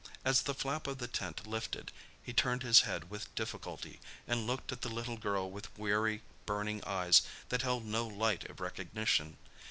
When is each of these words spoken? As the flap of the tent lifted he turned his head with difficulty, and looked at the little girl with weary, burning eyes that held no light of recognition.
As 0.25 0.41
the 0.41 0.55
flap 0.55 0.87
of 0.87 0.97
the 0.97 1.07
tent 1.07 1.45
lifted 1.45 1.91
he 2.23 2.33
turned 2.33 2.63
his 2.63 2.81
head 2.81 3.11
with 3.11 3.35
difficulty, 3.35 3.99
and 4.27 4.47
looked 4.47 4.71
at 4.71 4.81
the 4.81 4.89
little 4.89 5.15
girl 5.15 5.51
with 5.51 5.77
weary, 5.77 6.23
burning 6.47 6.83
eyes 6.85 7.21
that 7.49 7.61
held 7.61 7.85
no 7.85 8.07
light 8.07 8.49
of 8.49 8.59
recognition. 8.59 9.37